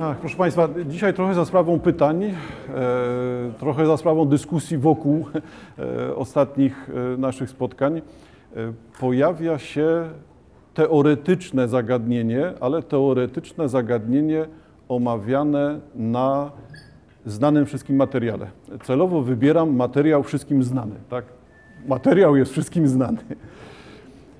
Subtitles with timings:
[0.00, 2.34] Ach, proszę Państwa, dzisiaj trochę za sprawą pytań, e,
[3.58, 5.26] trochę za sprawą dyskusji wokół
[5.78, 8.02] e, ostatnich e, naszych spotkań
[9.00, 10.08] pojawia się
[10.74, 14.46] teoretyczne zagadnienie, ale teoretyczne zagadnienie
[14.88, 16.50] omawiane na
[17.26, 18.46] znanym wszystkim materiale.
[18.82, 20.94] Celowo wybieram materiał wszystkim znany.
[21.10, 21.24] Tak?
[21.86, 23.18] Materiał jest wszystkim znany.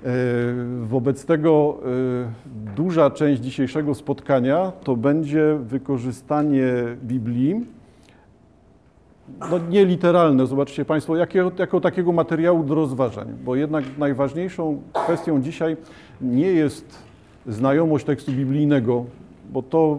[0.04, 0.08] E,
[0.82, 6.72] Wobec tego e, duża część dzisiejszego spotkania to będzie wykorzystanie
[7.02, 7.60] Biblii,
[9.50, 15.42] no nie literalne, zobaczcie Państwo, jakiego, jako takiego materiału do rozważań, bo jednak najważniejszą kwestią
[15.42, 15.77] dzisiaj
[16.20, 16.98] nie jest
[17.47, 19.05] znajomość tekstu biblijnego,
[19.52, 19.98] bo to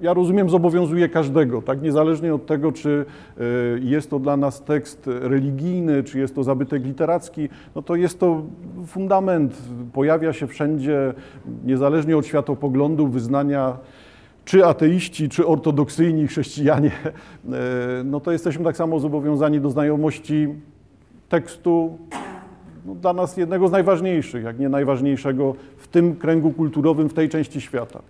[0.00, 1.82] ja rozumiem, zobowiązuje każdego, tak?
[1.82, 3.04] Niezależnie od tego, czy
[3.40, 8.20] y, jest to dla nas tekst religijny, czy jest to zabytek literacki, no to jest
[8.20, 8.42] to
[8.86, 11.14] fundament, pojawia się wszędzie,
[11.64, 13.76] niezależnie od światopoglądu, wyznania,
[14.44, 16.90] czy ateiści, czy ortodoksyjni chrześcijanie,
[18.00, 20.48] y, no to jesteśmy tak samo zobowiązani do znajomości
[21.28, 21.98] tekstu
[22.86, 27.28] no, dla nas jednego z najważniejszych, jak nie najważniejszego w tym kręgu kulturowym, w tej
[27.28, 28.02] części świata.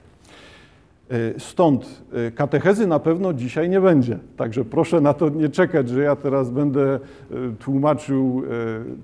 [1.11, 4.19] E, Stąd e, katechezy na pewno dzisiaj nie będzie.
[4.37, 6.99] Także proszę na to nie czekać, że ja teraz będę e,
[7.59, 8.43] tłumaczył,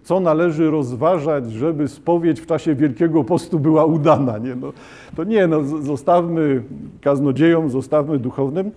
[0.03, 4.39] co należy rozważać, żeby spowiedź w czasie Wielkiego Postu była udana.
[4.39, 4.73] Nie, no,
[5.17, 6.63] to nie, no, zostawmy
[7.01, 8.71] kaznodziejom, zostawmy duchownym.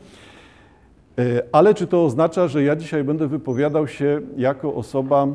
[1.52, 5.28] Ale czy to oznacza, że ja dzisiaj będę wypowiadał się jako osoba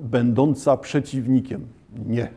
[0.00, 1.66] będąca przeciwnikiem?
[2.06, 2.28] Nie,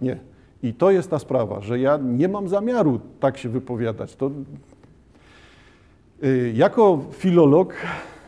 [0.00, 0.33] nie.
[0.64, 4.16] I to jest ta sprawa, że ja nie mam zamiaru tak się wypowiadać.
[4.16, 4.30] To,
[6.24, 7.74] y, jako filolog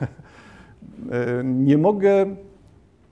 [0.01, 2.27] y, nie mogę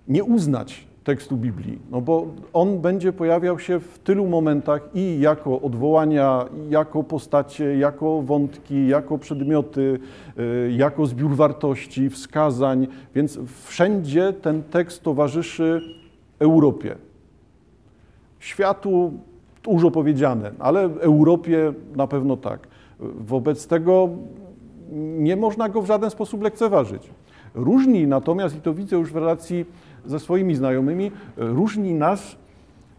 [0.09, 5.61] nie uznać tekstu Biblii, no bo on będzie pojawiał się w tylu momentach i jako
[5.61, 9.99] odwołania, i jako postacie, jako wątki, jako przedmioty,
[10.39, 15.81] y, jako zbiór wartości, wskazań, więc wszędzie ten tekst towarzyszy
[16.39, 16.97] Europie.
[18.45, 19.13] Światu
[19.63, 22.69] dużo powiedziane, ale Europie na pewno tak.
[23.01, 24.09] Wobec tego
[25.19, 27.11] nie można go w żaden sposób lekceważyć.
[27.55, 29.65] Różni natomiast, i to widzę już w relacji
[30.07, 32.37] ze swoimi znajomymi, różni nas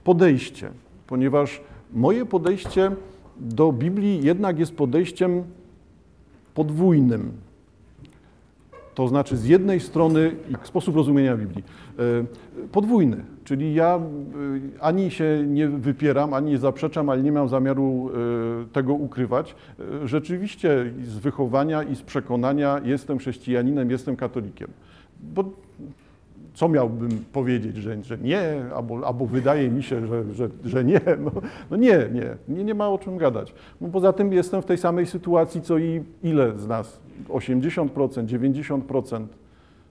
[0.03, 0.69] podejście,
[1.07, 1.61] ponieważ
[1.94, 2.91] moje podejście
[3.38, 5.44] do Biblii jednak jest podejściem
[6.53, 7.31] podwójnym.
[8.95, 11.63] To znaczy z jednej strony sposób rozumienia Biblii.
[12.00, 12.01] E,
[12.72, 18.09] podwójny, czyli ja e, ani się nie wypieram, ani nie zaprzeczam, ale nie mam zamiaru
[18.09, 19.55] e, tego ukrywać.
[20.05, 24.67] Rzeczywiście z wychowania i z przekonania jestem chrześcijaninem, jestem katolikiem.
[25.19, 25.44] Bo
[26.55, 31.01] co miałbym powiedzieć, że, że nie, albo, albo wydaje mi się, że, że, że nie.
[31.25, 31.31] No,
[31.71, 33.53] no, nie, nie, nie, nie ma o czym gadać.
[33.81, 36.99] No poza tym jestem w tej samej sytuacji, co i ile z nas?
[37.29, 37.88] 80%,
[38.25, 39.25] 90%.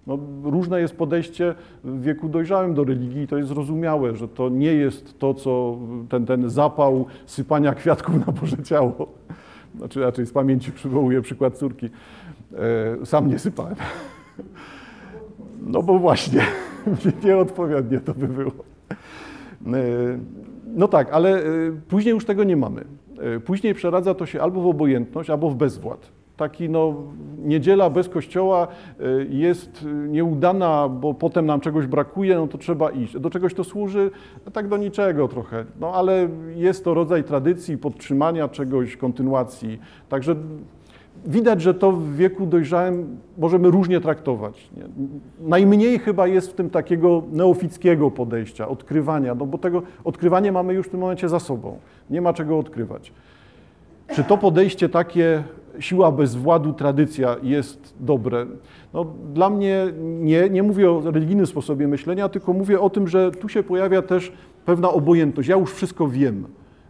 [0.07, 1.55] No, różne jest podejście
[1.85, 5.79] w wieku dojrzałym do religii i to jest zrozumiałe, że to nie jest to, co
[6.09, 9.09] ten, ten zapał sypania kwiatków na Boże Ciało.
[9.79, 11.91] Znaczy raczej z pamięci przywołuję przykład córki.
[13.01, 13.75] E, sam nie sypałem.
[15.67, 16.43] No bo właśnie,
[17.25, 18.53] nieodpowiednie to by było.
[19.67, 20.19] E,
[20.67, 21.43] no tak, ale e,
[21.89, 22.85] później już tego nie mamy.
[23.37, 26.09] E, później przeradza to się albo w obojętność, albo w bezwład.
[26.37, 26.95] Taki no,
[27.39, 28.69] niedziela bez kościoła
[29.29, 33.19] jest nieudana, bo potem nam czegoś brakuje, no to trzeba iść.
[33.19, 34.11] Do czegoś to służy?
[34.47, 35.65] No tak do niczego trochę.
[35.81, 39.81] No ale jest to rodzaj tradycji, podtrzymania czegoś, kontynuacji.
[40.09, 40.37] Także
[41.27, 44.71] widać, że to w wieku dojrzałym możemy różnie traktować.
[44.77, 44.83] Nie?
[45.49, 50.87] Najmniej chyba jest w tym takiego neofickiego podejścia, odkrywania, no bo tego odkrywanie mamy już
[50.87, 51.79] w tym momencie za sobą.
[52.11, 53.13] Nie ma czego odkrywać.
[54.15, 55.45] Czy to podejście takie
[55.79, 58.47] siła bez władu, tradycja jest dobre?
[58.95, 63.31] No, dla mnie nie, nie mówię o religijnym sposobie myślenia, tylko mówię o tym, że
[63.31, 64.33] tu się pojawia też
[64.65, 65.49] pewna obojętność.
[65.49, 66.45] Ja już wszystko wiem.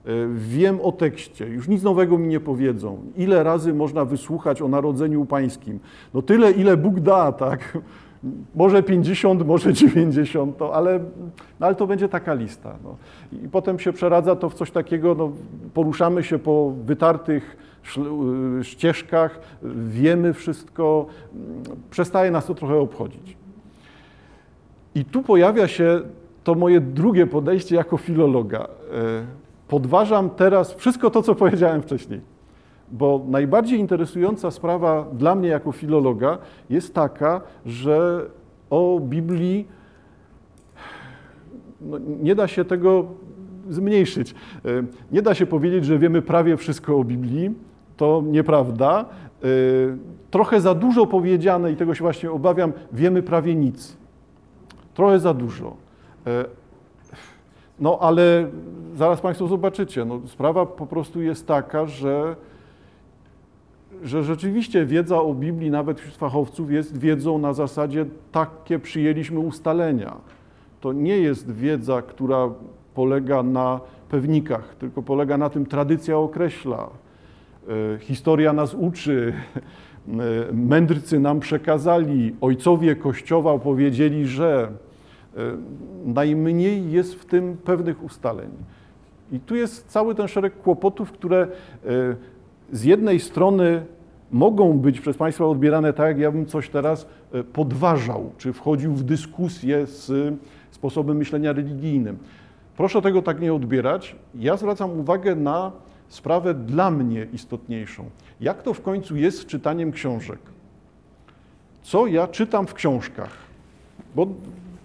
[0.06, 2.98] E, wiem o tekście, już nic nowego mi nie powiedzą.
[3.16, 5.80] Ile razy można wysłuchać o narodzeniu pańskim?
[6.14, 7.78] No tyle, ile Bóg da, tak?
[8.54, 11.00] Może 50, może 90, to, ale,
[11.60, 12.76] no ale to będzie taka lista.
[12.84, 12.96] No.
[13.32, 15.32] I potem się przeradza to w coś takiego, no,
[15.74, 17.56] poruszamy się po wytartych
[18.60, 19.40] y, ścieżkach,
[19.88, 21.06] wiemy wszystko,
[21.90, 23.36] przestaje nas to trochę obchodzić.
[24.94, 26.00] I tu pojawia się
[26.44, 28.68] to moje drugie podejście jako filologa.
[29.74, 32.20] Podważam teraz wszystko to, co powiedziałem wcześniej.
[32.92, 36.38] Bo najbardziej interesująca sprawa dla mnie jako filologa
[36.70, 38.26] jest taka, że
[38.70, 39.68] o Biblii
[41.80, 43.06] no, nie da się tego
[43.68, 44.30] zmniejszyć.
[44.32, 44.34] E,
[45.12, 47.50] nie da się powiedzieć, że wiemy prawie wszystko o Biblii,
[47.96, 49.04] to nieprawda.
[50.30, 53.96] Trochę za dużo powiedziane i tego się właśnie obawiam, wiemy prawie nic.
[54.94, 55.76] Trochę za dużo.
[57.84, 58.46] No ale
[58.94, 62.36] zaraz Państwo zobaczycie, no, sprawa po prostu jest taka, że,
[64.02, 70.16] że rzeczywiście wiedza o Biblii nawet wśród fachowców jest wiedzą na zasadzie takie przyjęliśmy ustalenia.
[70.80, 72.48] To nie jest wiedza, która
[72.94, 76.88] polega na pewnikach, tylko polega na tym, tradycja określa,
[77.68, 79.32] e, historia nas uczy,
[80.08, 80.12] e,
[80.52, 84.72] mędrcy nam przekazali, ojcowie Kościoła opowiedzieli, że
[86.04, 88.50] najmniej jest w tym pewnych ustaleń.
[89.32, 91.48] I tu jest cały ten szereg kłopotów, które
[92.72, 93.86] z jednej strony
[94.30, 97.06] mogą być przez Państwa odbierane tak, jak ja bym coś teraz
[97.52, 100.34] podważał, czy wchodził w dyskusję z
[100.70, 102.18] sposobem myślenia religijnym.
[102.76, 104.16] Proszę tego tak nie odbierać.
[104.34, 105.72] Ja zwracam uwagę na
[106.08, 108.04] sprawę dla mnie istotniejszą.
[108.40, 110.38] Jak to w końcu jest z czytaniem książek?
[111.82, 113.30] Co ja czytam w książkach?
[114.14, 114.26] Bo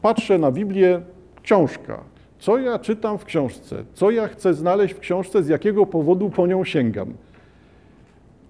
[0.01, 1.01] patrzę na Biblię,
[1.43, 1.99] książka.
[2.39, 3.83] Co ja czytam w książce?
[3.93, 5.43] Co ja chcę znaleźć w książce?
[5.43, 7.13] Z jakiego powodu po nią sięgam?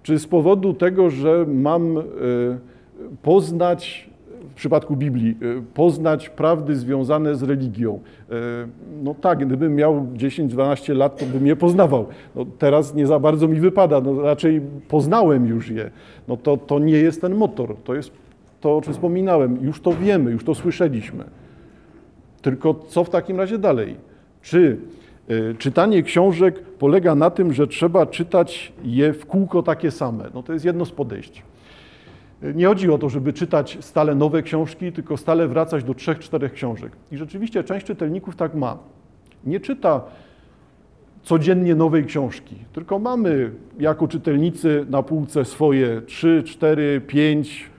[0.02, 2.02] Czy z powodu tego, że mam y,
[3.22, 4.10] poznać
[4.50, 8.00] w przypadku Biblii, e, poznać prawdy związane z religią.
[8.30, 8.34] E,
[9.02, 12.06] no tak, gdybym miał 10-12 lat, to bym je poznawał.
[12.36, 15.90] No teraz nie za bardzo mi wypada, no raczej poznałem już je.
[16.28, 18.10] No to, to nie jest ten motor, to jest
[18.60, 19.58] to, o czym wspominałem.
[19.62, 21.24] Już to wiemy, już to słyszeliśmy.
[22.42, 23.96] Tylko co w takim razie dalej?
[24.42, 24.76] Czy
[25.28, 30.24] e, czytanie książek polega na tym, że trzeba czytać je w kółko takie same?
[30.34, 31.42] No to jest jedno z podejść.
[32.54, 36.52] Nie chodzi o to, żeby czytać stale nowe książki, tylko stale wracać do trzech, czterech
[36.52, 36.92] książek.
[37.12, 38.78] I rzeczywiście część czytelników tak ma.
[39.44, 40.02] Nie czyta
[41.22, 47.70] codziennie nowej książki, tylko mamy jako czytelnicy na półce swoje trzy, cztery, pięć.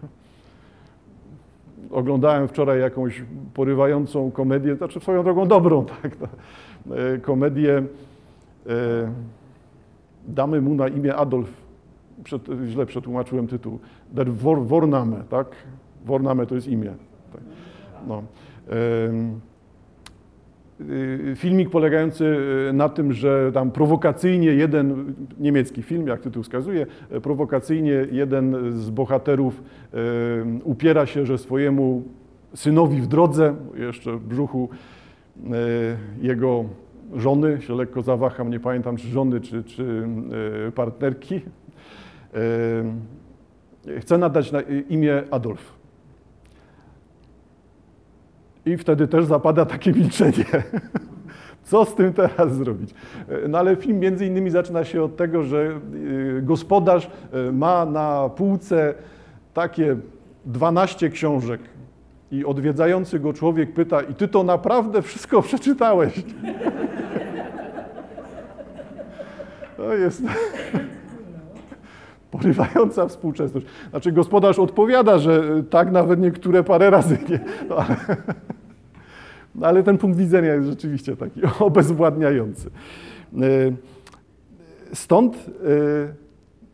[1.92, 3.24] Oglądałem wczoraj jakąś
[3.54, 6.12] porywającą komedię, znaczy swoją drogą dobrą, tak,
[6.92, 7.83] e, komedię.
[8.68, 9.12] E,
[10.28, 11.50] damy mu na imię Adolf
[12.24, 13.80] przed, źle przetłumaczyłem tytuł,
[14.12, 15.48] Der Vorname, tak?
[16.06, 16.94] Vorname to jest imię.
[17.33, 17.42] Tak.
[18.07, 18.24] No.
[20.89, 22.25] Y, filmik polegający
[22.69, 28.72] y, na tym, że tam prowokacyjnie jeden, niemiecki film, jak tytuł wskazuje, e, prowokacyjnie jeden
[28.72, 29.63] z bohaterów
[30.63, 32.04] upiera się, że swojemu
[32.56, 34.69] synowi w drodze, jeszcze w brzuchu
[36.22, 36.66] jego
[37.16, 40.07] żony, się lekko zawaham, nie pamiętam czy żony, czy, czy
[40.75, 41.42] partnerki,
[44.00, 45.81] Chcę nadać na imię Adolf.
[48.66, 50.46] I wtedy też zapada takie milczenie.
[51.63, 52.94] Co z tym teraz zrobić?
[53.50, 55.80] No ale film między innymi zaczyna się od tego, że
[56.38, 57.10] y, gospodarz
[57.50, 58.94] y, ma na półce
[59.54, 59.96] takie
[60.46, 61.62] 12 książek
[62.31, 66.13] i odwiedzający go człowiek pyta, i ty to naprawdę wszystko przeczytałeś?
[69.78, 70.24] To jest
[72.31, 73.66] porywająca współczesność.
[73.89, 77.39] Znaczy gospodarz odpowiada, że tak nawet niektóre parę razy nie.
[77.69, 77.95] No ale,
[79.56, 82.69] no ale ten punkt widzenia jest rzeczywiście taki obezwładniający.
[83.33, 83.42] E,
[84.94, 86.22] stąd e,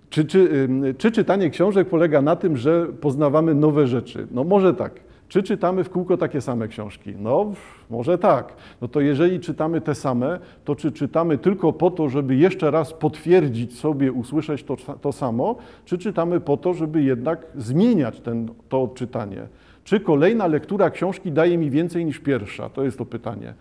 [0.10, 4.28] czy, czy, czy czytanie książek polega na tym, że poznawamy nowe rzeczy?
[4.32, 5.07] No może tak.
[5.28, 7.14] Czy czytamy w kółko takie same książki?
[7.20, 7.52] No,
[7.90, 8.54] może tak.
[8.82, 12.94] No to jeżeli czytamy te same, to czy czytamy tylko po to, żeby jeszcze raz
[12.94, 15.56] potwierdzić sobie, usłyszeć to, to samo,
[15.86, 19.48] czy czytamy po to, żeby jednak zmieniać ten, to odczytanie?
[19.84, 22.70] Czy kolejna lektura książki daje mi więcej niż pierwsza?
[22.70, 23.54] To jest to pytanie.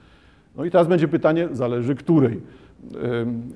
[0.56, 2.40] No i teraz będzie pytanie, zależy której.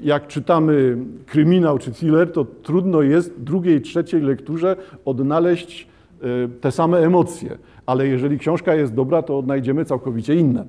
[0.03, 5.90] Jak czytamy kryminał czy thriller, to trudno jest drugiej, trzeciej lekturze odnaleźć
[6.61, 7.59] te same emocje
[7.91, 10.65] ale jeżeli książka jest dobra, to odnajdziemy całkowicie inne.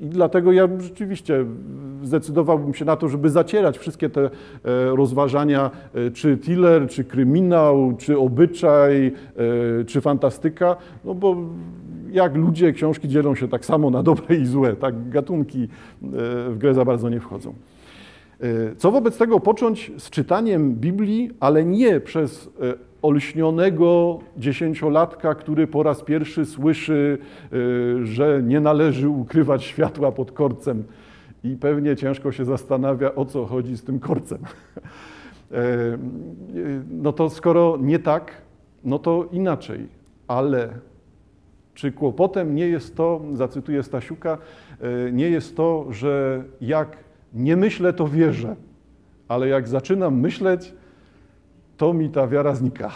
[0.00, 1.44] I dlatego ja rzeczywiście
[2.02, 4.30] zdecydowałbym się na to, żeby zacierać wszystkie te e,
[4.96, 9.06] rozważania, e, czy thriller, czy kryminał, czy obyczaj,
[9.80, 11.36] e, czy fantastyka, no bo
[12.10, 15.68] jak ludzie książki dzielą się tak samo na dobre i złe, tak gatunki
[16.48, 17.54] w grę za bardzo nie wchodzą.
[18.76, 22.50] Co wobec tego począć z czytaniem Biblii, ale nie przez
[23.02, 27.18] olśnionego dziesięciolatka, który po raz pierwszy słyszy,
[27.52, 30.84] y, że nie należy ukrywać światła pod korcem.
[31.44, 34.38] I pewnie ciężko się zastanawia, o co chodzi z tym korcem.
[35.52, 35.98] E,
[36.90, 38.32] no to skoro nie tak,
[38.84, 39.88] no to inaczej,
[40.28, 40.68] ale
[41.74, 44.38] czy kłopotem nie jest to, zacytuję Stasiuka,
[44.80, 46.96] e, nie jest to, że jak
[47.34, 48.56] nie myślę, to wierzę,
[49.28, 50.72] ale jak zaczynam myśleć,
[51.80, 52.90] to mi ta wiara znika.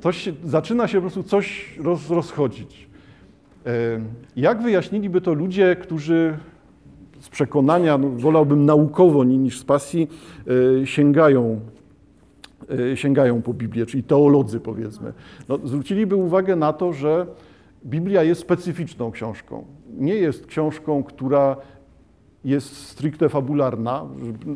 [0.00, 2.88] To się, zaczyna się po prostu coś roz, rozchodzić.
[4.36, 6.38] Jak wyjaśniliby to ludzie, którzy
[7.20, 10.08] z przekonania, no, wolałbym naukowo niż z pasji,
[10.82, 11.60] e, sięgają,
[12.92, 15.12] e, sięgają po Biblię, czyli teolodzy powiedzmy.
[15.48, 17.26] No, zwróciliby uwagę na to, że
[17.84, 19.64] Biblia jest specyficzną książką.
[19.98, 21.56] Nie jest książką, która
[22.44, 24.04] jest stricte fabularna.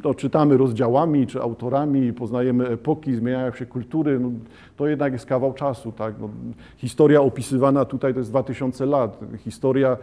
[0.04, 4.20] No, czytamy rozdziałami czy autorami, poznajemy epoki, zmieniają się kultury.
[4.20, 4.30] No,
[4.76, 5.92] to jednak jest kawał czasu.
[5.92, 6.14] Tak?
[6.20, 6.28] No,
[6.76, 9.20] historia opisywana tutaj to jest 2000 lat.
[9.38, 9.96] Historia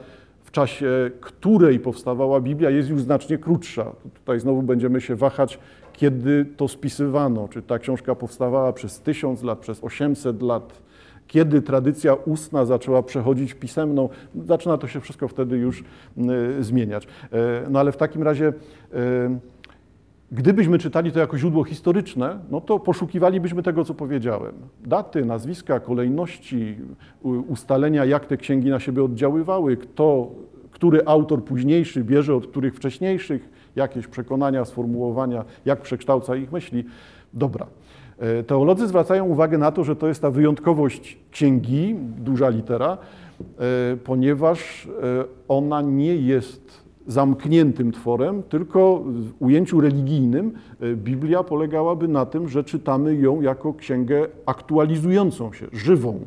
[0.43, 3.91] w czasie której powstawała Biblia jest już znacznie krótsza.
[4.13, 5.59] Tutaj znowu będziemy się wahać,
[5.93, 7.47] kiedy to spisywano.
[7.47, 10.81] Czy ta książka powstawała przez 1000 lat, przez 800 lat
[11.31, 14.09] kiedy tradycja ustna zaczęła przechodzić pisemną,
[14.45, 15.83] zaczyna to się wszystko wtedy już
[16.59, 17.05] y, zmieniać.
[17.05, 18.53] E, no ale w takim razie,
[18.93, 19.39] e,
[20.31, 24.53] gdybyśmy czytali to jako źródło historyczne, no to poszukiwalibyśmy tego, co powiedziałem.
[24.85, 26.77] Daty, nazwiska, kolejności,
[27.23, 30.31] ustalenia, jak te księgi na siebie oddziaływały, kto,
[30.71, 36.83] który autor późniejszy bierze od których wcześniejszych, jakieś przekonania, sformułowania, jak przekształca ich myśli.
[37.33, 37.67] Dobra.
[38.19, 43.97] E, teolodzy zwracają uwagę na to, że to jest ta wyjątkowość księgi, duża litera, e,
[44.03, 50.51] ponieważ e, ona nie jest zamkniętym tworem, tylko w ujęciu religijnym
[50.95, 56.19] Biblia polegałaby na tym, że czytamy ją jako księgę aktualizującą się, żywą.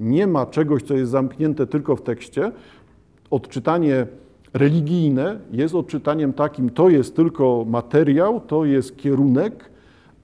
[0.00, 2.52] Nie ma czegoś, co jest zamknięte tylko w tekście.
[3.30, 4.06] Odczytanie
[4.54, 9.70] religijne jest odczytaniem takim, to jest tylko materiał, to jest kierunek,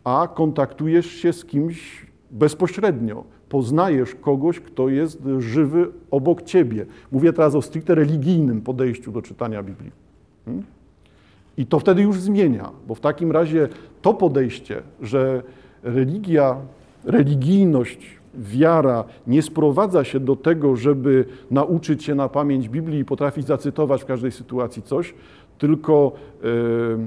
[0.04, 3.24] a kontaktujesz się z kimś bezpośrednio.
[3.48, 6.86] Poznajesz kogoś, kto jest żywy obok ciebie.
[7.12, 9.90] Mówię teraz o stricte religijnym podejściu do czytania Biblii.
[10.44, 10.64] Hmm?
[11.56, 13.68] I to wtedy już zmienia, bo w takim razie
[14.02, 15.42] to podejście, że
[15.82, 16.56] religia,
[17.04, 23.46] religijność, wiara nie sprowadza się do tego, żeby nauczyć się na pamięć Biblii i potrafić
[23.46, 25.14] zacytować w każdej sytuacji coś,
[25.58, 26.98] tylko yy,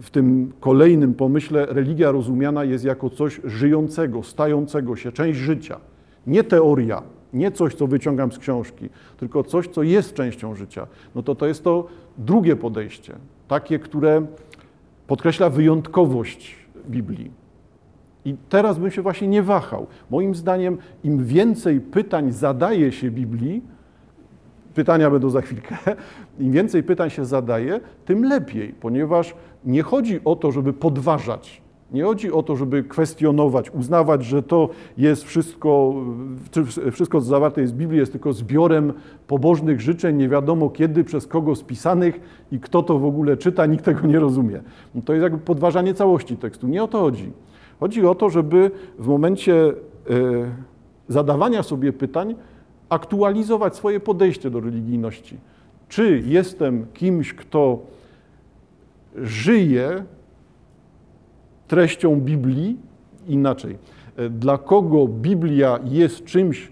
[0.00, 5.80] w tym kolejnym pomyśle religia rozumiana jest jako coś żyjącego, stającego się, część życia.
[6.26, 10.86] Nie teoria, nie coś, co wyciągam z książki, tylko coś, co jest częścią życia.
[11.14, 11.86] No to to jest to
[12.18, 13.14] drugie podejście,
[13.48, 14.26] takie, które
[15.06, 16.56] podkreśla wyjątkowość
[16.88, 17.30] Biblii.
[18.24, 19.86] I teraz bym się właśnie nie wahał.
[20.10, 23.62] Moim zdaniem, im więcej pytań zadaje się Biblii,
[24.76, 25.76] pytania będą za chwilkę,
[26.38, 31.62] im więcej pytań się zadaje, tym lepiej, ponieważ nie chodzi o to, żeby podważać.
[31.92, 34.68] Nie chodzi o to, żeby kwestionować, uznawać, że to
[34.98, 35.94] jest wszystko,
[36.92, 38.92] wszystko, co zawarte jest w Biblii, jest tylko zbiorem
[39.26, 42.20] pobożnych życzeń, nie wiadomo kiedy, przez kogo spisanych
[42.52, 44.60] i kto to w ogóle czyta, nikt tego nie rozumie.
[44.94, 46.68] No to jest jakby podważanie całości tekstu.
[46.68, 47.32] Nie o to chodzi.
[47.80, 49.72] Chodzi o to, żeby w momencie e,
[51.08, 52.34] zadawania sobie pytań
[52.88, 55.36] aktualizować swoje podejście do religijności.
[55.88, 57.78] Czy jestem kimś, kto
[59.16, 60.04] żyje
[61.68, 62.76] treścią Biblii
[63.28, 63.78] inaczej.
[64.30, 66.70] Dla kogo Biblia jest czymś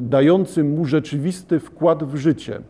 [0.00, 2.60] dającym mu rzeczywisty wkład w życie.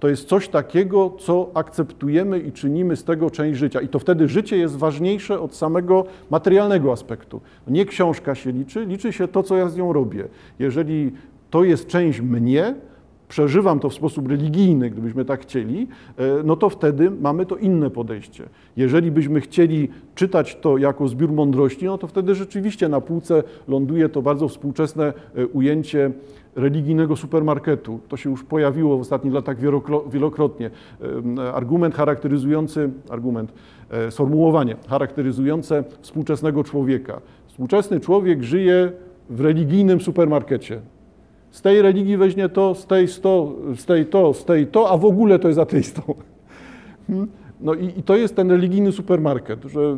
[0.00, 3.80] To jest coś takiego, co akceptujemy i czynimy z tego część życia.
[3.80, 7.40] I to wtedy życie jest ważniejsze od samego materialnego aspektu.
[7.68, 10.28] Nie książka się liczy, liczy się to, co ja z nią robię.
[10.58, 11.12] Jeżeli
[11.52, 12.74] to jest część mnie,
[13.28, 17.90] przeżywam to w sposób religijny, gdybyśmy tak chcieli, e, no to wtedy mamy to inne
[17.90, 18.48] podejście.
[18.76, 24.08] Jeżeli byśmy chcieli czytać to jako zbiór mądrości, no to wtedy rzeczywiście na półce ląduje
[24.08, 26.10] to bardzo współczesne e, ujęcie
[26.56, 28.00] religijnego supermarketu.
[28.08, 29.56] To się już pojawiło w ostatnich latach
[30.10, 30.70] wielokrotnie.
[31.38, 33.52] E, argument charakteryzujący, argument,
[34.10, 37.20] sformułowanie charakteryzujące współczesnego człowieka.
[37.46, 38.92] Współczesny człowiek żyje
[39.30, 40.80] w religijnym supermarkecie.
[41.52, 44.96] Z tej religii weźmie to, z tej to, z tej to, z tej to, a
[44.96, 46.02] w ogóle to jest ateistą.
[47.06, 47.28] Hmm?
[47.60, 49.96] No i, i, to jest ten religijny supermarket, że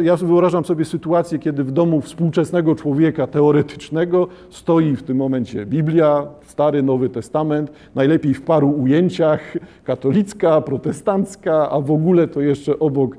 [0.00, 6.26] ja wyobrażam sobie sytuację, kiedy w domu współczesnego człowieka teoretycznego stoi w tym momencie Biblia,
[6.46, 13.16] Stary, Nowy Testament, najlepiej w paru ujęciach, katolicka, protestancka, a w ogóle to jeszcze obok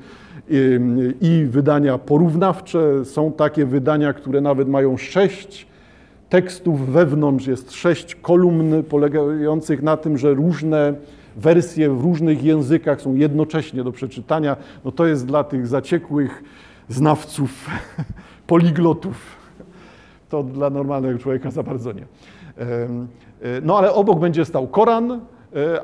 [0.50, 0.80] i,
[1.22, 3.06] i wydania porównawcze.
[3.06, 5.68] Są takie wydania, które nawet mają sześć
[6.30, 10.94] tekstów wewnątrz jest sześć kolumn polegających na tym, że różne
[11.36, 14.58] wersje w różnych językach są jednocześnie do przeczytania.
[14.86, 16.44] No to jest dla tych zaciekłych
[16.90, 17.70] znawców,
[18.48, 19.38] poliglotów.
[20.30, 22.06] To dla normalnego człowieka za bardzo nie.
[23.62, 25.20] No ale obok będzie stał Koran, e,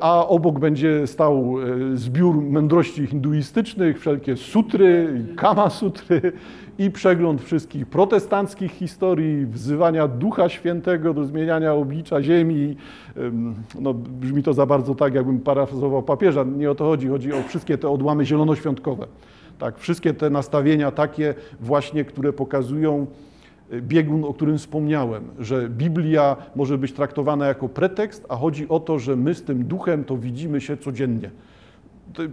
[0.00, 1.56] a obok będzie stał
[1.92, 6.32] e, zbiór mądrości hinduistycznych, wszelkie sutry, kama sutry
[6.78, 12.76] i przegląd wszystkich protestanckich historii, wzywania Ducha Świętego do zmieniania oblicza ziemi.
[13.80, 16.44] No, brzmi to za bardzo tak, jakbym parafrazował papieża.
[16.44, 19.06] Nie o to chodzi, chodzi o wszystkie te odłamy zielonoświątkowe.
[19.58, 23.06] Tak, wszystkie te nastawienia takie właśnie, które pokazują
[23.72, 28.98] biegun, o którym wspomniałem, że Biblia może być traktowana jako pretekst, a chodzi o to,
[28.98, 31.30] że my z tym duchem to widzimy się codziennie.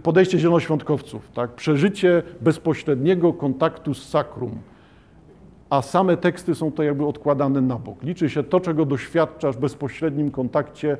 [0.02, 1.54] Podejście zielonoświątkowców, tak?
[1.54, 4.58] przeżycie bezpośredniego kontaktu z sakrum,
[5.70, 8.02] a same teksty są to jakby odkładane na bok.
[8.02, 10.98] Liczy się to, czego doświadczasz w bezpośrednim kontakcie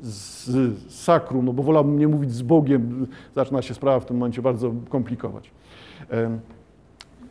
[0.00, 4.42] z sakrum, no bo wolałbym nie mówić z Bogiem, zaczyna się sprawa w tym momencie
[4.42, 5.50] bardzo komplikować.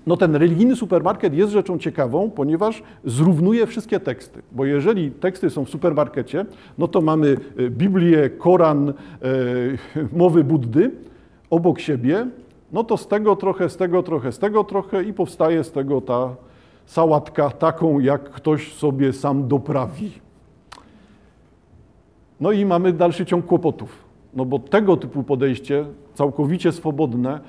[0.08, 5.66] No ten religijny supermarket jest rzeczą ciekawą, ponieważ zrównuje wszystkie teksty, bo jeżeli teksty są
[5.66, 6.46] w supermarkecie,
[6.78, 8.94] no to mamy e, Biblię, Koran, e,
[10.20, 10.92] mowy Buddy
[11.50, 12.28] obok siebie,
[12.72, 16.02] no to z tego trochę, z tego trochę, z tego trochę i powstaje z tego
[16.02, 16.36] ta
[16.86, 20.12] sałatka taką, jak ktoś sobie sam doprawi.
[22.40, 24.04] No i mamy dalszy ciąg kłopotów.
[24.34, 27.40] No bo tego typu podejście, całkowicie swobodne,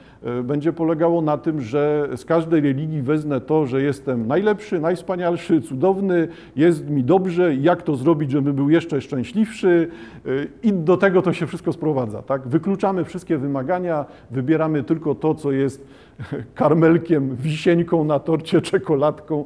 [0.44, 6.28] będzie polegało na tym, że z każdej religii wezmę to, że jestem najlepszy, najwspanialszy, cudowny,
[6.56, 9.88] jest mi dobrze, jak to zrobić, żebym był jeszcze szczęśliwszy
[10.26, 10.28] e,
[10.62, 12.22] i do tego to się wszystko sprowadza.
[12.22, 12.48] Tak?
[12.48, 15.86] Wykluczamy wszystkie wymagania, wybieramy tylko to, co jest
[16.54, 19.44] karmelkiem, wisieńką na torcie, czekoladką,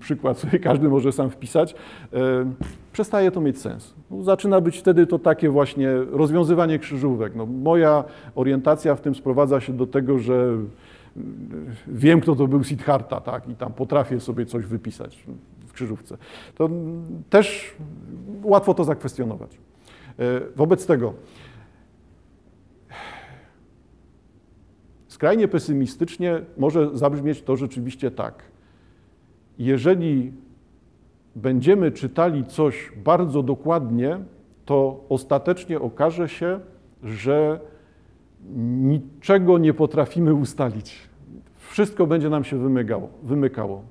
[0.00, 1.74] przykład sobie każdy może sam wpisać,
[2.12, 2.16] e,
[2.92, 3.94] przestaje to mieć sens.
[4.10, 7.32] No, zaczyna być wtedy to takie właśnie rozwiązywanie krzyżówek.
[7.36, 8.04] No, moja
[8.34, 10.56] orientacja w tym sprowadza się do tego, że
[11.86, 15.24] wiem, kto to był Siddhartha, tak, i tam potrafię sobie coś wypisać
[15.66, 16.16] w krzyżówce.
[16.54, 16.70] To
[17.30, 17.76] też
[18.42, 19.58] łatwo to zakwestionować.
[20.18, 21.14] E, wobec tego,
[25.16, 28.42] Skrajnie pesymistycznie może zabrzmieć to rzeczywiście tak.
[29.58, 30.32] Jeżeli
[31.36, 34.18] będziemy czytali coś bardzo dokładnie,
[34.64, 36.60] to ostatecznie okaże się,
[37.02, 37.60] że
[38.54, 41.08] niczego nie potrafimy ustalić.
[41.58, 43.08] Wszystko będzie nam się wymykało.
[43.22, 43.82] wymykało.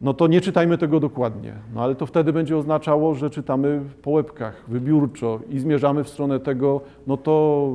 [0.00, 4.10] No to nie czytajmy tego dokładnie, no ale to wtedy będzie oznaczało, że czytamy po
[4.10, 7.68] łebkach, wybiórczo i zmierzamy w stronę tego, no to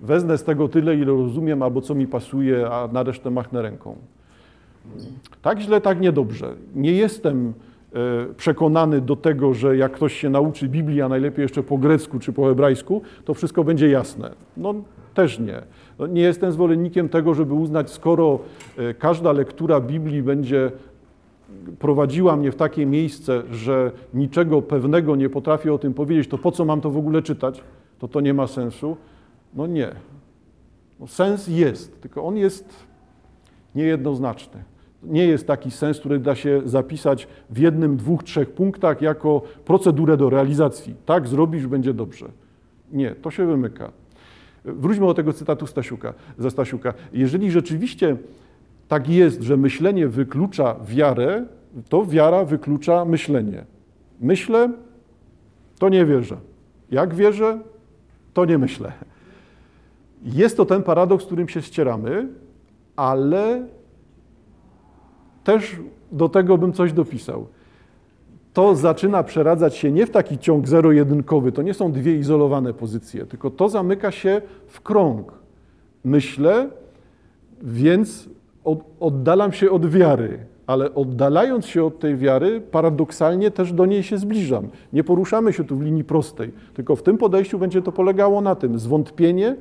[0.00, 3.96] wezmę z tego tyle, ile rozumiem, albo co mi pasuje, a na resztę machnę ręką.
[5.42, 6.54] Tak źle, tak niedobrze.
[6.74, 7.52] Nie jestem
[8.36, 12.32] przekonany do tego, że jak ktoś się nauczy Biblii, a najlepiej jeszcze po grecku czy
[12.32, 14.30] po hebrajsku, to wszystko będzie jasne.
[14.56, 14.74] No
[15.14, 15.62] też nie.
[15.98, 18.38] No, nie jestem zwolennikiem tego, żeby uznać, skoro
[18.76, 20.70] e, każda lektura Biblii będzie
[21.78, 26.52] prowadziła mnie w takie miejsce, że niczego pewnego nie potrafię o tym powiedzieć, to po
[26.52, 27.62] co mam to w ogóle czytać?
[27.98, 28.96] To to nie ma sensu.
[29.54, 29.92] No nie.
[31.00, 32.86] No sens jest, tylko on jest
[33.74, 34.64] niejednoznaczny.
[35.06, 40.16] Nie jest taki sens, który da się zapisać w jednym, dwóch, trzech punktach jako procedurę
[40.16, 40.94] do realizacji.
[41.06, 42.26] Tak zrobisz, będzie dobrze.
[42.92, 43.92] Nie, to się wymyka.
[44.64, 46.94] Wróćmy do tego cytatu Stasiuka, ze Stasiuka.
[47.12, 48.16] Jeżeli rzeczywiście
[48.88, 51.46] tak jest, że myślenie wyklucza wiarę,
[51.88, 53.64] to wiara wyklucza myślenie.
[54.20, 54.72] Myślę,
[55.78, 56.36] to nie wierzę.
[56.90, 57.60] Jak wierzę,
[58.34, 58.92] to nie myślę.
[60.22, 62.28] Jest to ten paradoks, z którym się ścieramy,
[62.96, 63.66] ale
[65.46, 65.76] też
[66.12, 67.46] do tego bym coś dopisał.
[68.52, 73.26] To zaczyna przeradzać się nie w taki ciąg zero-jedynkowy, to nie są dwie izolowane pozycje,
[73.26, 75.32] tylko to zamyka się w krąg.
[76.04, 76.68] Myślę,
[77.62, 78.28] więc
[79.00, 84.18] oddalam się od wiary, ale oddalając się od tej wiary, paradoksalnie też do niej się
[84.18, 84.68] zbliżam.
[84.92, 88.54] Nie poruszamy się tu w linii prostej, tylko w tym podejściu będzie to polegało na
[88.54, 88.78] tym.
[88.78, 89.56] Zwątpienie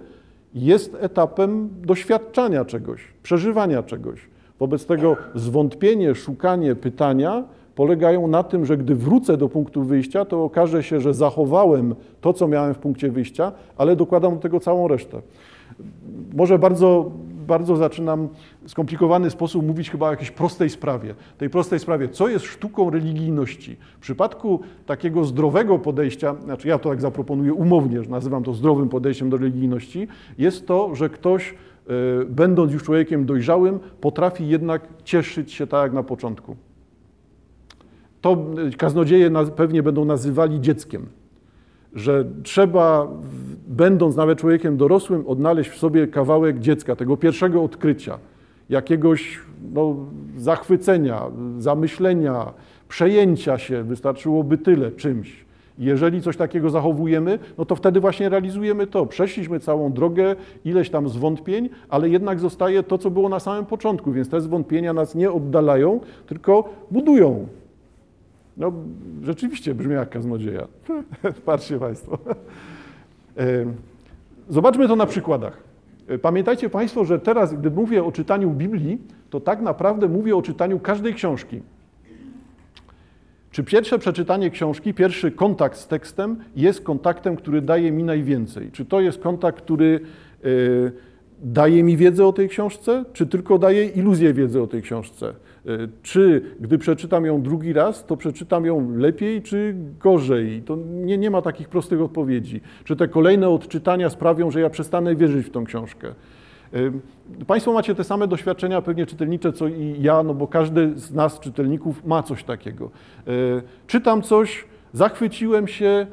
[0.53, 4.34] jest etapem doświadczania czegoś, przeżywania czegoś.
[4.59, 7.43] Wobec tego zwątpienie, szukanie pytania
[7.75, 12.33] polegają na tym, że gdy wrócę do punktu wyjścia, to okaże się, że zachowałem to,
[12.33, 15.21] co miałem w punkcie wyjścia, ale dokładam do tego całą resztę.
[16.33, 17.11] Może bardzo
[17.45, 18.29] bardzo zaczynam
[18.63, 21.15] w skomplikowany sposób mówić chyba o jakiejś prostej sprawie.
[21.37, 23.75] Tej prostej sprawie, co jest sztuką religijności.
[23.97, 28.89] W przypadku takiego zdrowego podejścia, znaczy ja to tak zaproponuję umownie, że nazywam to zdrowym
[28.89, 31.53] podejściem do religijności, jest to, że ktoś,
[32.29, 36.55] będąc już człowiekiem dojrzałym, potrafi jednak cieszyć się tak jak na początku.
[38.21, 41.07] To e, kaznodzieje pewnie będą nazywali dzieckiem
[41.95, 43.07] że trzeba,
[43.67, 48.19] będąc nawet człowiekiem dorosłym, odnaleźć w sobie kawałek dziecka, tego pierwszego odkrycia,
[48.69, 49.39] jakiegoś
[49.73, 49.95] no,
[50.37, 51.21] zachwycenia,
[51.57, 52.53] zamyślenia,
[52.87, 55.44] przejęcia się, wystarczyłoby tyle czymś,
[55.79, 59.05] Jeżeli coś takiego zachowujemy, no to wtedy właśnie realizujemy to.
[59.05, 60.35] Przeszliśmy całą drogę,
[60.65, 64.93] ileś tam zwątpień, ale jednak zostaje to, co było na samym początku, więc te zwątpienia
[64.93, 67.47] nas nie oddalają, tylko budują.
[68.57, 68.71] No,
[69.23, 70.67] rzeczywiście brzmi jak kaznodzieja.
[71.45, 72.17] Patrzcie Państwo.
[74.49, 75.63] Zobaczmy to na przykładach.
[76.21, 78.97] Pamiętajcie Państwo, że teraz, gdy mówię o czytaniu Biblii,
[79.29, 81.61] to tak naprawdę mówię o czytaniu każdej książki.
[83.55, 88.71] Czy pierwsze przeczytanie książki, pierwszy kontakt z tekstem jest kontaktem, który daje mi najwięcej?
[88.71, 89.99] Czy to jest kontakt, który
[90.45, 90.91] y,
[91.43, 95.33] daje mi wiedzę o tej książce, czy tylko daje iluzję wiedzy o tej książce?
[95.65, 100.61] Y, czy gdy przeczytam ją drugi raz, to przeczytam ją lepiej, czy gorzej?
[100.61, 102.61] To nie, nie ma takich prostych odpowiedzi.
[102.83, 106.13] Czy te kolejne odczytania sprawią, że ja przestanę wierzyć w tą książkę?
[107.47, 111.39] Państwo macie te same doświadczenia pewnie czytelnicze, co i ja, no bo każdy z nas,
[111.39, 112.85] czytelników, ma coś takiego.
[112.85, 113.31] E,
[113.87, 116.07] czytam coś, zachwyciłem się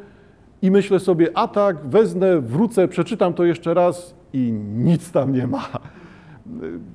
[0.63, 5.47] i myślę sobie, a tak, wezmę, wrócę, przeczytam to jeszcze raz i nic tam nie
[5.47, 5.69] ma.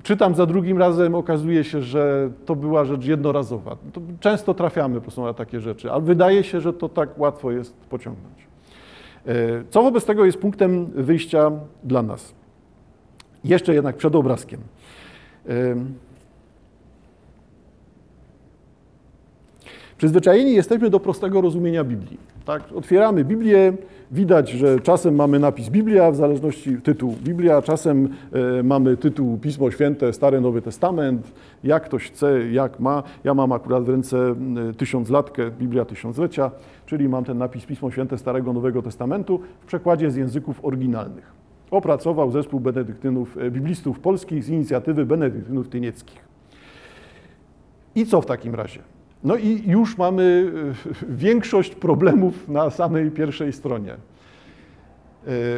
[0.02, 3.76] Czytam za drugim razem, okazuje się, że to była rzecz jednorazowa.
[3.92, 7.50] To często trafiamy po prostu na takie rzeczy, ale wydaje się, że to tak łatwo
[7.50, 8.46] jest pociągnąć.
[9.26, 9.34] E,
[9.70, 11.50] co wobec tego jest punktem wyjścia
[11.84, 12.37] dla nas?
[13.48, 14.60] Jeszcze jednak przed obrazkiem.
[19.98, 22.18] Przyzwyczajeni jesteśmy do prostego rozumienia Biblii.
[22.44, 22.62] Tak?
[22.74, 23.72] Otwieramy Biblię,
[24.10, 28.08] widać, że czasem mamy napis Biblia, w zależności tytuł Biblia, czasem
[28.58, 31.32] e, mamy tytuł Pismo Święte, Stary Nowy Testament,
[31.64, 33.02] jak ktoś chce, jak ma.
[33.24, 34.34] Ja mam akurat w ręce
[34.76, 36.50] tysiąclatkę, Biblia Tysiąclecia,
[36.86, 42.30] czyli mam ten napis Pismo Święte Starego Nowego Testamentu w przekładzie z języków oryginalnych opracował
[42.30, 46.28] zespół benedyktynów, e, biblistów polskich z inicjatywy benedyktynów tynieckich.
[47.94, 48.80] I co w takim razie?
[49.24, 50.52] No i już mamy
[51.00, 53.92] e, większość problemów na samej pierwszej stronie.
[53.92, 53.96] E,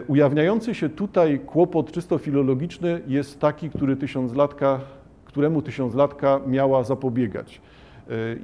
[0.09, 4.81] ujawniający się tutaj kłopot czysto filologiczny jest taki, który tysiąclatka,
[5.25, 7.61] któremu tysiąclatka miała zapobiegać.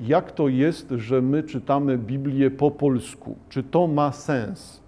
[0.03, 3.37] Jak to jest, że my czytamy Biblię po polsku?
[3.49, 4.86] Czy to ma sens?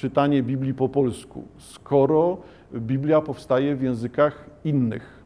[0.00, 2.36] Czytanie Biblii po polsku, skoro
[2.74, 5.24] Biblia powstaje w językach innych.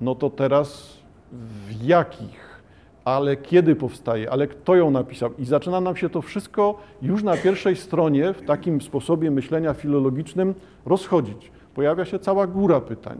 [0.00, 0.98] No to teraz
[1.32, 2.62] w jakich?
[3.04, 4.30] Ale kiedy powstaje?
[4.30, 5.30] Ale kto ją napisał?
[5.38, 10.54] I zaczyna nam się to wszystko już na pierwszej stronie w takim sposobie myślenia filologicznym
[10.86, 11.52] rozchodzić.
[11.74, 13.18] Pojawia się cała góra pytań.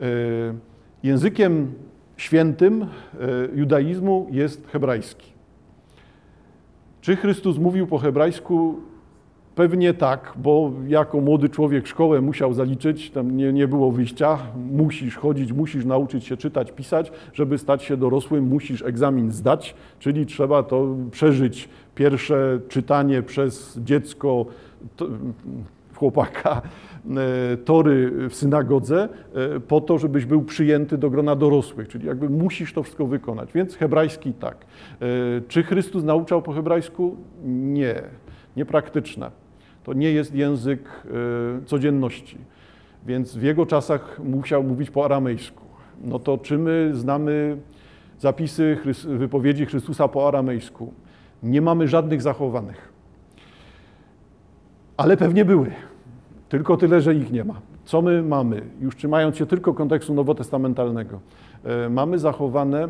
[0.00, 0.04] E,
[1.02, 1.72] językiem
[2.16, 2.86] świętym e,
[3.54, 5.32] judaizmu jest hebrajski.
[7.00, 8.91] Czy Chrystus mówił po hebrajsku
[9.54, 14.38] Pewnie tak, bo jako młody człowiek szkołę musiał zaliczyć, tam nie, nie było wyjścia,
[14.70, 20.26] musisz chodzić, musisz nauczyć się czytać, pisać, żeby stać się dorosłym, musisz egzamin zdać, czyli
[20.26, 21.68] trzeba to przeżyć.
[21.94, 24.46] Pierwsze czytanie przez dziecko,
[24.96, 25.06] to,
[25.94, 26.62] chłopaka,
[27.16, 32.28] e, tory w synagodze e, po to, żebyś był przyjęty do grona dorosłych, czyli jakby
[32.30, 34.56] musisz to wszystko wykonać, więc hebrajski tak.
[35.00, 35.06] E,
[35.48, 37.16] czy Chrystus nauczał po hebrajsku?
[37.44, 38.02] Nie,
[38.56, 39.41] niepraktyczne.
[39.84, 40.80] To nie jest język
[41.60, 42.38] e, codzienności,
[43.06, 45.62] więc w jego czasach musiał mówić po aramejsku.
[46.04, 47.56] No to czy my znamy
[48.18, 50.92] zapisy wypowiedzi Chrystusa po aramejsku?
[51.42, 52.92] Nie mamy żadnych zachowanych.
[54.96, 55.70] Ale pewnie były.
[56.48, 57.60] Tylko tyle, że ich nie ma.
[57.84, 58.62] Co my mamy?
[58.80, 61.20] Już trzymając się tylko kontekstu nowotestamentalnego.
[61.64, 62.88] E, mamy zachowane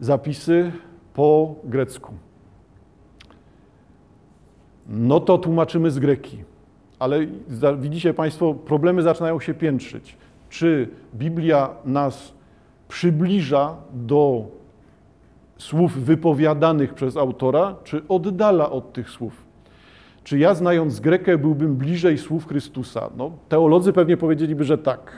[0.00, 0.72] zapisy
[1.14, 2.12] po grecku
[4.88, 6.44] no to tłumaczymy z greki.
[6.98, 7.26] Ale
[7.78, 10.16] widzicie Państwo, problemy zaczynają się piętrzyć.
[10.50, 12.32] Czy Biblia nas
[12.88, 14.44] przybliża do
[15.58, 19.46] słów wypowiadanych przez autora, czy oddala od tych słów?
[20.24, 23.10] Czy ja, znając Grekę, byłbym bliżej słów Chrystusa?
[23.16, 25.12] No, teolodzy pewnie powiedzieliby, że tak.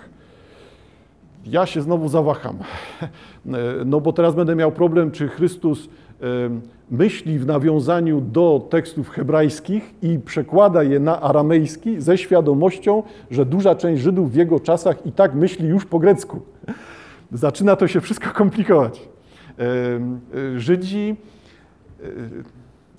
[1.47, 2.59] Ja się znowu zawaham.
[3.85, 5.89] No bo teraz będę miał problem, czy Chrystus
[6.91, 13.75] myśli w nawiązaniu do tekstów hebrajskich i przekłada je na aramejski ze świadomością, że duża
[13.75, 16.41] część Żydów w jego czasach i tak myśli już po grecku.
[17.33, 19.09] Zaczyna to się wszystko komplikować.
[19.59, 21.17] E, Żydzi
[22.03, 22.07] e,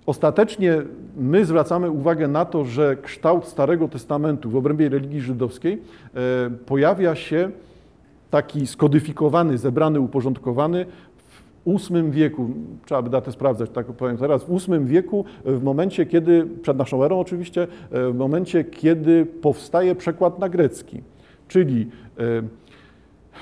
[0.10, 0.82] Ostatecznie
[1.18, 7.16] my zwracamy uwagę na to, że kształt Starego Testamentu w obrębie religii żydowskiej e, pojawia
[7.16, 7.52] się
[8.30, 10.86] taki skodyfikowany, zebrany, uporządkowany
[11.66, 12.50] VIII wieku,
[12.86, 17.04] trzeba by datę sprawdzać, tak powiem teraz, w VIII wieku, w momencie kiedy, przed naszą
[17.04, 21.02] erą oczywiście, w momencie kiedy powstaje przekład na grecki,
[21.48, 21.88] czyli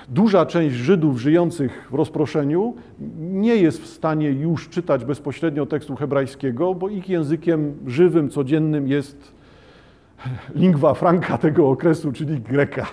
[0.10, 2.74] duża część Żydów żyjących w rozproszeniu
[3.20, 9.34] nie jest w stanie już czytać bezpośrednio tekstu hebrajskiego, bo ich językiem żywym, codziennym jest
[10.56, 12.88] lingua franca tego okresu, czyli greka.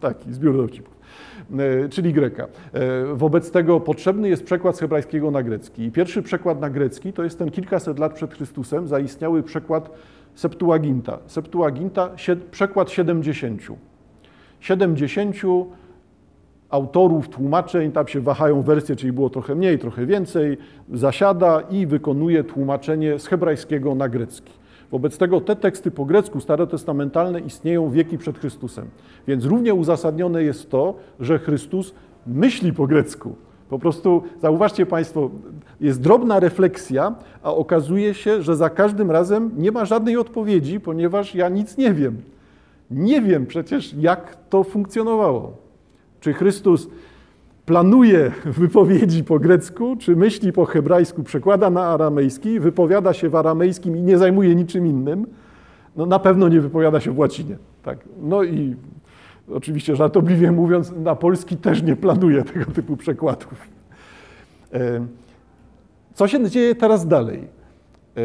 [0.00, 0.95] Taki zbiór dowcipów.
[1.52, 2.46] E, czyli greka.
[2.72, 5.82] E, wobec tego potrzebny jest przekład z hebrajskiego na grecki.
[5.82, 9.90] I pierwszy przekład na grecki to jest ten kilkaset lat przed Chrystusem zaistniały przekład
[10.34, 11.18] Septuaginta.
[11.26, 12.10] Septuaginta,
[12.50, 13.62] przekład 70.
[14.60, 15.36] 70
[16.70, 20.58] autorów tłumaczeń, tam się wahają wersje, czyli było trochę mniej, trochę więcej,
[20.92, 24.52] zasiada i wykonuje tłumaczenie z hebrajskiego na grecki.
[24.90, 28.86] Wobec tego te teksty po grecku starotestamentalne istnieją wieki przed Chrystusem.
[29.28, 31.94] Więc równie uzasadnione jest to, że Chrystus
[32.26, 33.36] myśli po grecku.
[33.68, 35.30] Po prostu zauważcie Państwo,
[35.80, 41.34] jest drobna refleksja, a okazuje się, że za każdym razem nie ma żadnej odpowiedzi, ponieważ
[41.34, 42.22] ja nic nie wiem.
[42.90, 45.56] Nie wiem przecież, jak to funkcjonowało.
[46.20, 46.88] Czy Chrystus
[47.66, 53.96] planuje wypowiedzi po grecku, czy myśli po hebrajsku, przekłada na aramejski, wypowiada się w aramejskim
[53.96, 55.26] i nie zajmuje niczym innym,
[55.96, 57.56] no na pewno nie wypowiada się w łacinie.
[57.82, 57.98] Tak.
[58.22, 58.76] No i
[59.52, 63.54] oczywiście żartobliwie mówiąc, na polski też nie planuje tego typu przekładów.
[64.72, 65.06] E,
[66.14, 67.48] co się dzieje teraz dalej?
[68.16, 68.20] E,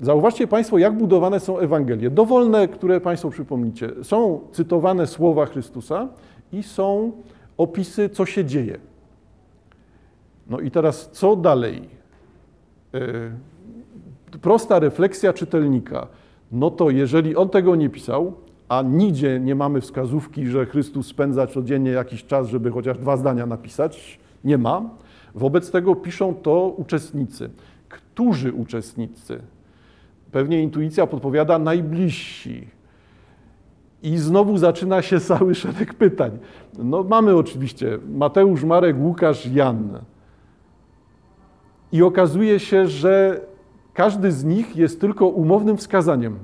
[0.00, 2.10] zauważcie Państwo, jak budowane są Ewangelie.
[2.10, 3.90] Dowolne, które Państwo przypomnicie.
[4.02, 6.08] Są cytowane słowa Chrystusa
[6.52, 7.12] i są
[7.60, 8.78] opisy, co się dzieje.
[10.46, 11.88] No i teraz, co dalej?
[12.94, 12.98] E,
[14.42, 16.06] prosta refleksja czytelnika.
[16.52, 18.34] No to jeżeli on tego nie pisał,
[18.68, 23.46] a nigdzie nie mamy wskazówki, że Chrystus spędza codziennie jakiś czas, żeby chociaż dwa zdania
[23.46, 24.90] napisać, nie ma.
[25.34, 27.50] Wobec tego piszą to uczestnicy.
[27.88, 29.40] Którzy uczestnicy?
[30.32, 32.68] Pewnie intuicja podpowiada najbliżsi
[34.02, 36.38] i znowu zaczyna się cały szereg pytań.
[36.78, 39.98] No mamy oczywiście Mateusz, Marek, Łukasz, Jan.
[41.92, 43.40] I okazuje się, że
[43.94, 46.38] każdy z nich jest tylko umownym wskazaniem.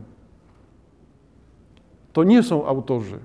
[2.12, 3.19] To nie są autorzy.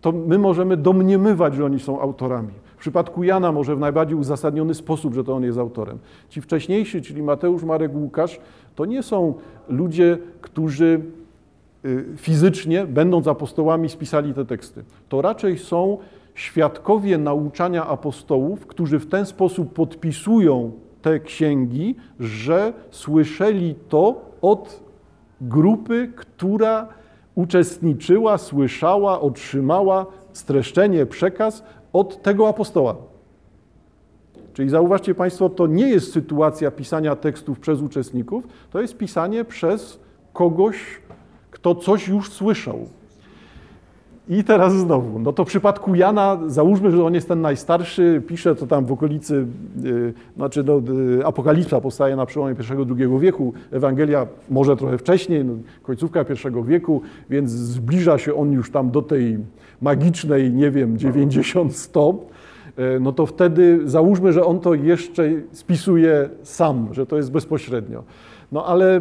[0.00, 2.52] To my możemy domniemywać, że oni są autorami.
[2.76, 5.98] W przypadku Jana może w najbardziej uzasadniony sposób, że to on jest autorem.
[6.28, 8.40] Ci wcześniejsi, czyli Mateusz, Marek, Łukasz,
[8.74, 9.34] to nie są
[9.68, 11.00] ludzie, którzy
[12.16, 14.84] fizycznie, będąc apostołami, spisali te teksty.
[15.08, 15.98] To raczej są
[16.34, 24.80] świadkowie nauczania apostołów, którzy w ten sposób podpisują te księgi, że słyszeli to od
[25.40, 26.88] grupy, która
[27.34, 32.96] uczestniczyła, słyszała, otrzymała streszczenie, przekaz od tego apostoła.
[34.52, 40.00] Czyli zauważcie Państwo, to nie jest sytuacja pisania tekstów przez uczestników, to jest pisanie przez
[40.32, 40.76] kogoś,
[41.50, 42.86] kto coś już słyszał.
[44.30, 48.54] I teraz znowu, no to w przypadku Jana, załóżmy, że on jest ten najstarszy, pisze
[48.54, 49.46] to tam w okolicy,
[49.82, 55.52] yy, znaczy no, yy, Apokalipsa powstaje na przełomie I-II wieku, Ewangelia może trochę wcześniej, no,
[55.82, 59.38] końcówka I wieku, więc zbliża się on już tam do tej
[59.80, 62.14] magicznej, nie wiem, 90-100,
[62.76, 68.02] yy, no to wtedy załóżmy, że on to jeszcze spisuje sam, że to jest bezpośrednio.
[68.52, 69.00] No ale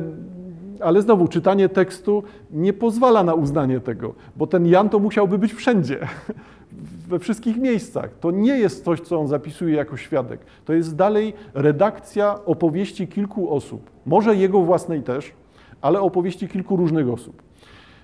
[0.82, 5.54] ale znowu, czytanie tekstu nie pozwala na uznanie tego, bo ten Jan to musiałby być
[5.54, 6.08] wszędzie,
[7.10, 8.10] we wszystkich miejscach.
[8.20, 10.40] To nie jest coś, co on zapisuje jako świadek.
[10.66, 13.90] To jest dalej redakcja opowieści kilku osób.
[14.06, 15.34] Może jego własnej też,
[15.82, 17.42] ale opowieści kilku różnych osób.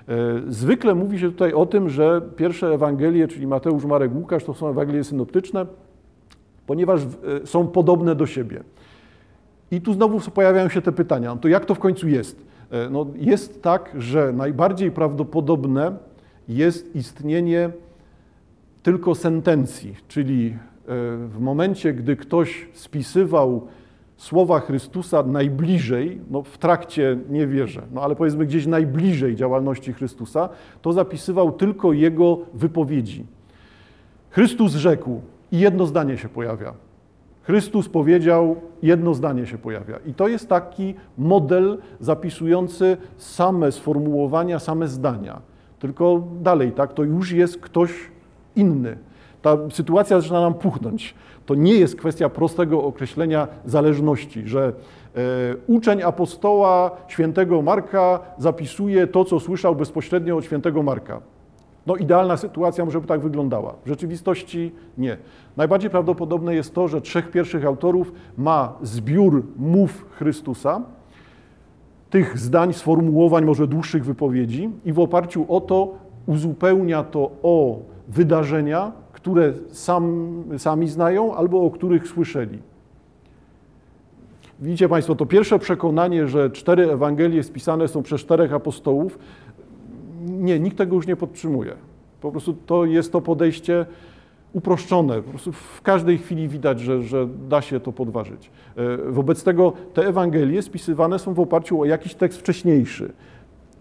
[0.08, 0.14] E,
[0.48, 4.70] zwykle mówi się tutaj o tym, że pierwsze Ewangelie, czyli Mateusz, Marek, Łukasz, to są
[4.70, 5.66] Ewangelie synoptyczne,
[6.68, 8.64] ponieważ e, są podobne do siebie.
[9.72, 12.46] I tu znowu pojawiają się te pytania, to jak to w końcu jest?
[12.72, 15.98] E, no, jest tak, że najbardziej prawdopodobne
[16.48, 17.70] jest istnienie
[18.84, 20.56] tylko sentencji, czyli e,
[21.28, 23.68] w momencie, gdy ktoś spisywał
[24.18, 30.50] słowa Chrystusa najbliżej, no w trakcie nie wierzę, no ale powiedzmy gdzieś najbliżej działalności Chrystusa,
[30.82, 33.26] to zapisywał tylko jego wypowiedzi.
[34.30, 36.74] Chrystus rzekł i jedno zdanie się pojawia.
[37.46, 40.00] Chrystus powiedział, jedno zdanie się pojawia.
[40.06, 45.42] I to jest taki model zapisujący same sformułowania, same zdania.
[45.80, 47.92] Tylko dalej, tak, to już jest ktoś
[48.56, 48.98] inny.
[49.42, 51.16] Ta sytuacja zaczyna nam puchnąć.
[51.46, 54.74] To nie jest kwestia prostego określenia zależności, że
[55.16, 55.22] e,
[55.68, 61.22] uczeń apostoła świętego Marka zapisuje to, co słyszał bezpośrednio od świętego Marka.
[61.88, 63.76] No idealna sytuacja może by tak wyglądała.
[63.86, 65.18] W rzeczywistości nie.
[65.58, 70.82] Najbardziej prawdopodobne jest to, że trzech pierwszych autorów ma zbiór mów Chrystusa,
[72.10, 75.94] tych zdań, sformułowań, może dłuższych wypowiedzi i w oparciu o to
[76.26, 82.60] uzupełnia to o wydarzenia, które sam, sami znają albo o których słyszeli.
[84.60, 89.20] Widzicie Państwo, to pierwsze przekonanie, że cztery Ewangelie spisane są przez czterech apostołów,
[90.26, 91.74] nie, nikt tego już nie podtrzymuje.
[92.22, 93.86] Po prostu to jest to podejście
[94.54, 95.22] uproszczone.
[95.22, 98.52] Po prostu w każdej chwili widać, że, że da się to podważyć.
[98.76, 103.14] E, wobec tego te Ewangelie spisywane są w oparciu o jakiś tekst wcześniejszy.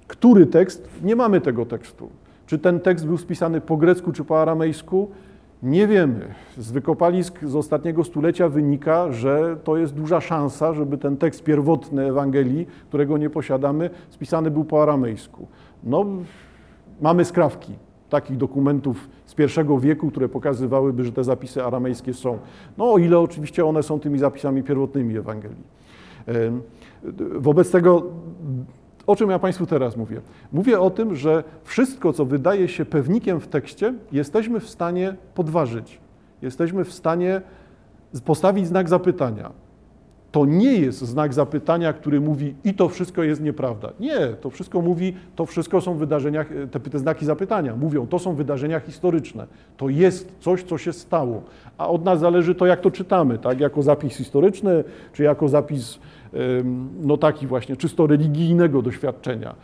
[0.07, 0.89] Który tekst?
[1.03, 2.11] Nie mamy tego tekstu.
[2.47, 5.11] Czy ten tekst był spisany po grecku czy po aramejsku?
[5.63, 6.35] Nie wiemy.
[6.59, 12.07] Z wykopalisk z ostatniego stulecia wynika, że to jest duża szansa, żeby ten tekst pierwotny
[12.07, 15.49] Ewangelii, którego nie posiadamy, spisany był po aramejsku.
[15.85, 16.05] No,
[17.01, 17.73] mamy skrawki
[18.11, 22.39] takich dokumentów z pierwszego wieku, które pokazywałyby, że te zapisy aramejskie są.
[22.79, 25.65] No, o ile oczywiście one są tymi zapisami pierwotnymi Ewangelii.
[27.35, 28.03] Wobec tego
[29.07, 30.21] o czym ja Państwu teraz mówię?
[30.53, 36.01] Mówię o tym, że wszystko, co wydaje się pewnikiem w tekście, jesteśmy w stanie podważyć.
[36.43, 37.43] Jesteśmy w stanie
[38.25, 39.51] postawić znak zapytania.
[40.35, 43.93] To nie jest znak zapytania, który mówi i to wszystko jest nieprawda.
[44.01, 48.35] Nie, to wszystko mówi, to wszystko są wydarzenia, te, te znaki zapytania mówią, to są
[48.35, 49.47] wydarzenia historyczne.
[49.77, 51.43] To jest coś, co się stało.
[51.79, 53.61] A od nas zależy to, jak to czytamy, tak?
[53.61, 55.99] Jako zapis historyczny, czy jako zapis
[57.03, 59.55] no taki właśnie czysto religijnego doświadczenia.